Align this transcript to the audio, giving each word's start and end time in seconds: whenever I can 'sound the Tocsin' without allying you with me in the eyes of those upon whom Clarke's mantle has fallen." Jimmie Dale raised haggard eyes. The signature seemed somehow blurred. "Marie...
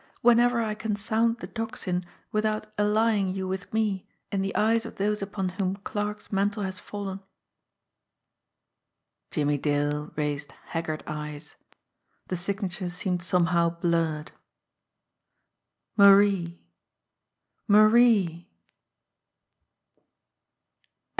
whenever 0.23 0.59
I 0.59 0.73
can 0.73 0.95
'sound 0.95 1.41
the 1.41 1.47
Tocsin' 1.47 2.03
without 2.31 2.65
allying 2.75 3.35
you 3.35 3.47
with 3.47 3.71
me 3.71 4.07
in 4.31 4.41
the 4.41 4.55
eyes 4.55 4.83
of 4.83 4.95
those 4.95 5.21
upon 5.21 5.49
whom 5.49 5.75
Clarke's 5.75 6.31
mantle 6.31 6.63
has 6.63 6.79
fallen." 6.79 7.19
Jimmie 9.29 9.59
Dale 9.59 10.11
raised 10.15 10.53
haggard 10.69 11.03
eyes. 11.05 11.53
The 12.29 12.35
signature 12.35 12.89
seemed 12.89 13.21
somehow 13.21 13.69
blurred. 13.79 14.31
"Marie... 15.95 16.67